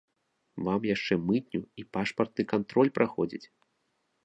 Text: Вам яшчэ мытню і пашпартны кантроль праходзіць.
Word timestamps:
Вам 0.67 0.87
яшчэ 0.95 1.13
мытню 1.27 1.61
і 1.83 1.85
пашпартны 1.97 2.43
кантроль 2.55 2.93
праходзіць. 2.99 3.45